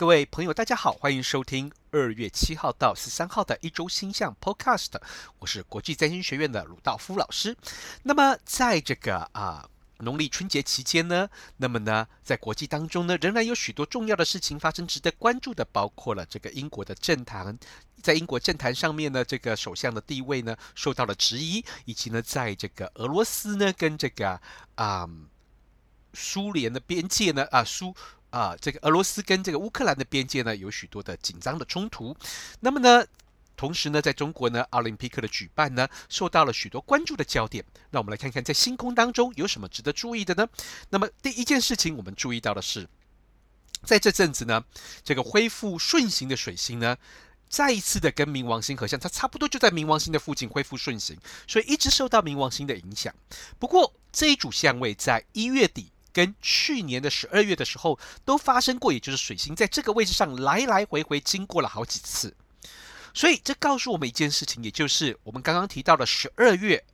[0.00, 4.92] 各位朋友，大家好，欢迎收听二月七号到十三号的一周星象 Podcast。
[5.38, 7.54] 我是国际占星学院的鲁道夫老师。
[8.04, 9.68] 那么，在这个啊
[9.98, 11.28] 农历春节期间呢，
[11.58, 17.58] 那么呢，在国际当中呢，仍然有许多重要的事情发生，值得关注的，包括了这个英国的政坛，
[18.02, 24.40] 在英国政坛上面呢，这个首相的地位呢受到了质疑，以及呢，在这个俄罗斯呢跟这个
[24.76, 25.06] 啊
[26.14, 27.94] 苏联的边界呢啊苏。
[28.30, 32.16] 啊，这个俄罗斯跟这个乌克兰的边界呢，有许多的紧张的冲突。
[32.60, 33.04] 那么呢，
[33.56, 37.64] 同时呢，在中国呢，奥林匹克的举办呢，受到了许多关注的焦点。
[37.90, 40.48] 那我们来看看，在星空当中有什么值得注意的呢？
[40.90, 42.88] 那么第一件事情，我们注意到的是，
[43.82, 44.64] 在这阵子呢，
[45.02, 46.96] 这个恢复顺行的水星呢，
[47.48, 53.12] 再一次的跟冥王星合相，它差不多就在冥王星的附近恢复顺行，所以一直受到冥王星的影响。
[53.58, 55.90] 不过这一组相位在一月底。
[56.12, 62.36] 跟去年的十二月的时候都发生过，也就是水星在这个位置上来来回回经过了好几次，
[63.14, 66.84] 所以这告诉我们一件事情，也就是我们刚刚提到的十二月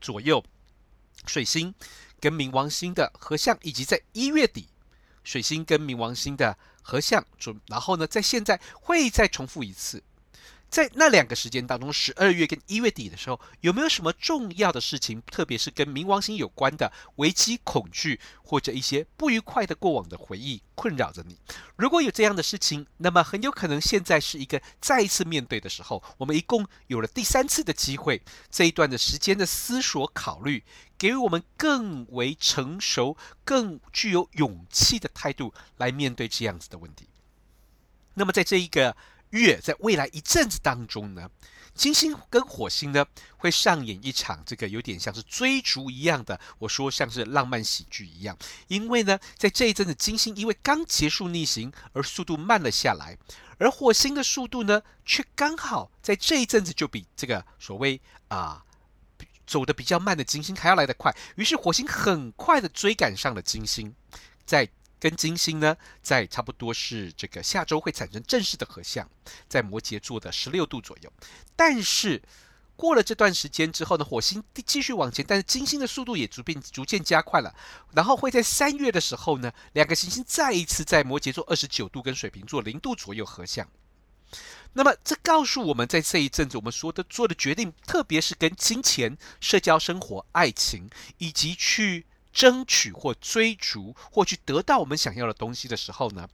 [0.00, 0.44] 左右，
[1.26, 1.74] 水星
[2.20, 4.68] 跟冥王星的合相，以及在一月底
[5.22, 10.02] 水星跟冥王星的合相，准然后呢，在现在会再重复一次。
[10.68, 21.38] 在那两个时间当中，十二月跟一月底的时候，有没有什么重要的事情，特别是跟冥王星有关的危机、恐惧或者一些不愉快的过往的回忆困扰着你？
[21.76, 26.02] 如果有这样的事情，那么很有可能现在是一个再一次面对的时候。
[26.18, 30.64] 我们一共有了第三次的机会，这一段的时间的思索考虑，
[30.98, 37.08] 给予我们更为成熟、更具有勇气的态度来面对这样子的问题。
[38.14, 38.96] 那么在这一个。
[39.30, 41.28] 月在未来一阵子当中呢，
[41.74, 43.04] 金星跟火星呢
[43.36, 48.36] 会上演一场这个有点像是追逐一样的，我说像是浪漫喜剧一样。
[48.68, 53.18] 因为呢，在这一阵子，金星因为刚结束逆行而速度慢了下来，
[53.58, 58.64] 而火星的速度呢却刚好在这一阵子就比这个所谓啊
[59.46, 63.94] 走得比较慢的金星还要来得快，于是火星很快的追赶上了金星，
[64.44, 64.68] 在。
[64.98, 69.08] 跟金星呢，在差不多是这个下周会产生正式的合相，
[69.48, 71.12] 在摩羯座的十六度左右。
[71.54, 72.22] 但是
[72.76, 77.54] 过了这段时间之后呢，火星继续往前，但是金星的速度也逐渐逐渐加快了。
[77.92, 83.68] 然后会在三月的时候呢，两个行星再一次在摩羯座二十九度跟水瓶座零度左右合相。
[84.72, 92.06] 那么这告诉我们在这一阵子我们说的做的决定，特别是跟金钱、社交生活、爱情以及去。
[92.36, 96.28] 争取或追逐或去得到我们想要的东西的时候呢，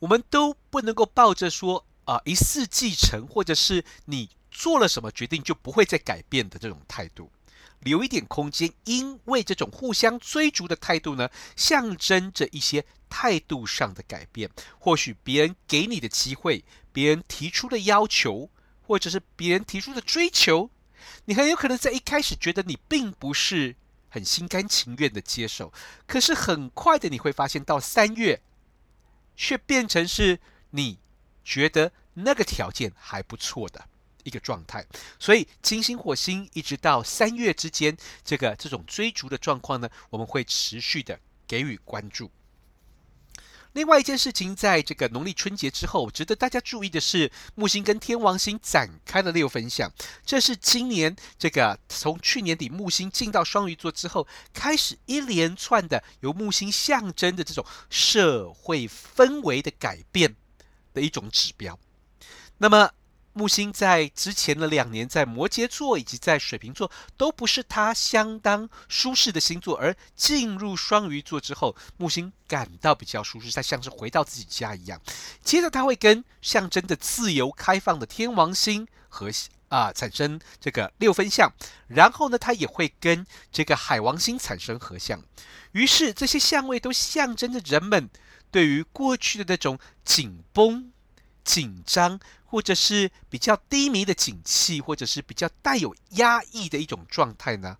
[0.00, 7.30] 我们都不能够抱着说啊一试即成，或者是你做了什么决定就不会再改变的这种态度，
[7.78, 14.50] 留一点空间，因为这种互相追逐的态度呢，象征着一些态度上的改变。
[14.80, 18.50] 或许别人给你的机会，别人提出的要求，
[18.82, 20.68] 或者是别人提出的追求，
[21.26, 23.76] 你很有可能在一开始觉得你并不是。
[24.12, 25.72] 很心甘情愿的接受，
[26.06, 28.42] 可是很快的你会发现，到三月，
[29.34, 30.98] 却变成是你
[31.42, 33.88] 觉得那个条件还不错的
[34.22, 34.86] 一个状态。
[35.18, 42.30] 所以金星、火星一直到三月之间，这个这种追逐的状况呢，我们会持续的给予关注。
[43.72, 49.90] 另外一件事情，在这个农历春节之后，值得大家注意的是，木星跟天王星展开了六分相。
[50.26, 60.36] 这是今年这个从去年底木星进到双鱼座之后，开始一连串的由木星象征的这种社会氛围的改变
[60.92, 61.78] 的一种指标。
[62.58, 62.90] 那么，
[63.34, 75.00] 木星在之前的两年，在摩羯座以及在水瓶座都不是他相当舒适的星座，而进入双鱼座之后，木星感到比较舒适，他像是回到自己家一样。
[75.42, 79.30] 接着，他会跟象征着自由开放的天王星和
[79.68, 81.50] 啊产生这个六分相，
[81.88, 85.22] 然后呢，他也会跟这个海王星产生合相。
[85.72, 88.10] 于是，这些相位都象征着人们
[88.50, 90.92] 对于过去的那种紧绷、
[91.42, 92.20] 紧张。
[92.52, 97.78] 或者是比较低迷的景气，或者是比较带有压抑的一种状态呢，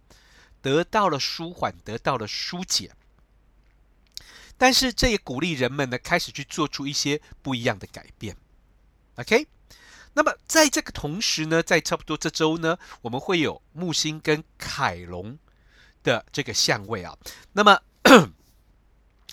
[0.62, 2.90] 得到了舒缓，得到了疏解。
[4.56, 8.34] 但是这也鼓励人们呢，开始去做出一些不一样的改变。
[9.16, 9.46] OK，
[10.14, 15.38] 那么在这个同时呢，在差不多这周呢，我们会有木星跟凯龙
[16.02, 17.18] 的这个相位啊。
[17.52, 17.78] 那么。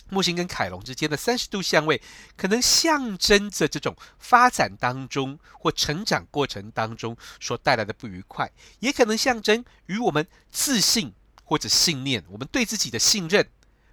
[0.09, 2.01] 木星跟凯龙之间的三十度相位，
[2.35, 11.13] 可能象征着这种发展当中或成长过程当中所带来的不愉快，也可能象征与我们自信
[11.43, 13.47] 或者信念，我们对自己的信任，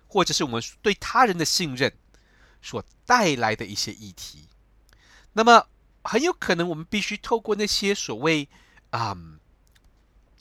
[0.06, 1.92] 或者是我们对他人的信任
[2.62, 4.48] 所带来的一些议题。
[5.34, 5.66] 那么
[6.02, 8.48] 很有可能我们必须透过那些所谓、
[8.90, 9.38] 嗯，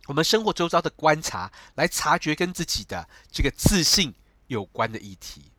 [0.07, 4.15] 我们生活周遭的观察来察觉跟自己的这个自信
[4.47, 5.51] 有关的议题。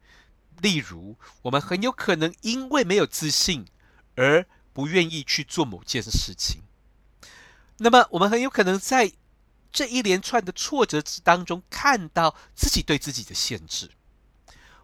[0.60, 3.66] 例如，我们很有可能因为没有自信
[4.14, 6.62] 而不愿意去做某件事情。
[7.78, 9.12] 那么，我们很有可能在
[9.70, 13.90] 这一连串的挫折之当中，看到自己对自己的限制，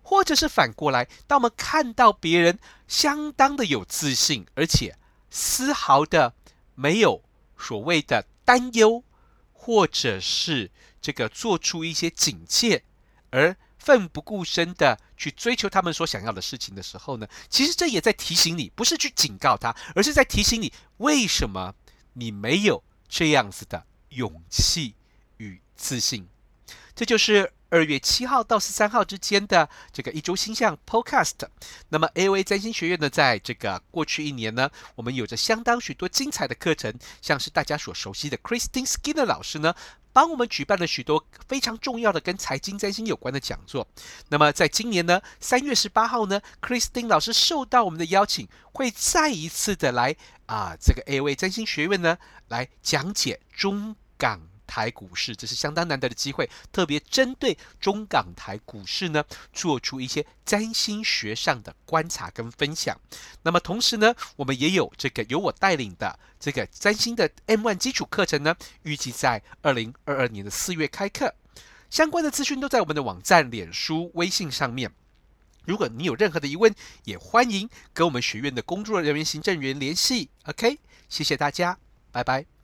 [0.02, 4.98] 或者是反过来，当我们看到别人相当的有自信，而且
[5.30, 6.34] 丝毫的
[6.74, 7.22] 没有
[7.56, 9.02] 所谓的担忧，
[9.52, 10.70] 或者是
[11.00, 12.84] 这个做出一些警戒，
[13.30, 21.74] 而奋不顾身的去追求他们所想要的事情的时候呢，其实这也在提醒你，不是去警告他，而是在提醒你为什么。
[22.14, 24.94] 你没有这样子的勇气
[25.38, 26.28] 与自信，
[26.94, 31.48] 这就是二月七号到十三号之间的这个一周星象 Podcast。
[31.88, 36.92] 那么 AOA 占星学院呢，在这个过去一年呢，我们有着相当许多精彩的课程，
[37.22, 39.74] 像是大家所熟悉的 Christine Skinner 老师呢，
[40.12, 43.86] 帮我们举办了许多非常重要的跟财经占星有关的讲座。
[44.28, 50.14] 那么在今年呢，三月十八号呢，Christine 老师受到我们的邀请，会再一次的来
[50.46, 52.18] 啊，这个 A 位占星学院呢，
[52.48, 62.98] 来讲解中港台股市，这是相当难得的机会，特别针对中港台股市呢，做出一些占星学上的观察跟分享。
[63.42, 71.34] 那么同时呢，我们也有这个由我带领的这个占星的 M One 基础课程呢，预计在二零二二年的四月开课。
[71.90, 74.90] 相关的资讯都在我们的网站、脸书、微信上面。
[75.66, 76.74] 如果你有任何的疑问，
[77.04, 80.30] 也欢迎跟我们学院的工作人员、行政员联系。
[80.44, 80.78] OK，
[81.08, 81.78] 谢谢大家，
[82.10, 82.61] 拜拜。